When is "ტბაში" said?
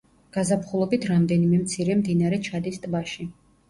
2.87-3.35